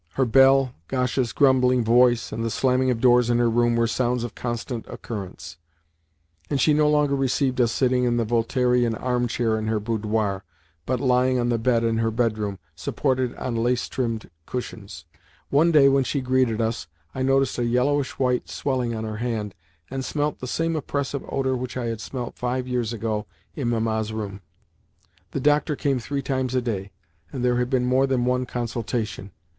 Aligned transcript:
Her 0.13 0.25
bell, 0.25 0.73
Gasha's 0.87 1.31
grumbling 1.31 1.83
voice, 1.83 2.31
and 2.31 2.43
the 2.43 2.49
slamming 2.49 2.89
of 2.89 2.99
doors 2.99 3.29
in 3.29 3.37
her 3.37 3.47
room 3.51 3.75
were 3.75 3.85
sounds 3.85 4.23
of 4.23 4.33
constant 4.33 4.83
occurrence, 4.87 5.57
and 6.49 6.59
she 6.59 6.73
no 6.73 6.89
longer 6.89 7.15
received 7.15 7.61
us 7.61 7.71
sitting 7.71 8.05
in 8.05 8.17
the 8.17 8.25
Voltairian 8.25 8.95
arm 8.95 9.27
chair 9.27 9.59
in 9.59 9.67
her 9.67 9.79
boudoir, 9.79 10.43
but 10.87 10.99
lying 10.99 11.37
on 11.37 11.49
the 11.49 11.59
bed 11.59 11.83
in 11.83 11.99
her 11.99 12.09
bedroom, 12.09 12.57
supported 12.75 13.35
on 13.35 13.53
lace 13.57 13.87
trimmed 13.87 14.31
cushions. 14.47 15.05
One 15.51 15.71
day 15.71 15.87
when 15.87 16.03
she 16.03 16.19
greeted 16.19 16.59
us, 16.61 16.87
I 17.13 17.21
noticed 17.21 17.59
a 17.59 17.63
yellowish 17.63 18.17
white 18.17 18.49
swelling 18.49 18.95
on 18.95 19.03
her 19.03 19.17
hand, 19.17 19.53
and 19.91 20.03
smelt 20.03 20.39
the 20.39 20.47
same 20.47 20.75
oppressive 20.75 21.23
odour 21.29 21.55
which 21.55 21.77
I 21.77 21.85
had 21.85 22.01
smelt 22.01 22.39
five 22.39 22.67
years 22.67 22.91
ago 22.91 23.27
in 23.53 23.69
Mamma's 23.69 24.11
room. 24.11 24.41
The 25.29 25.41
doctor 25.41 25.75
came 25.75 25.99
three 25.99 26.23
times 26.23 26.55
a 26.55 26.61
day, 26.63 26.89
and 27.31 27.45
there 27.45 27.57
had 27.57 27.69
been 27.69 27.85
more 27.85 28.07
than 28.07 28.25
one 28.25 28.47
consultation. 28.47 29.29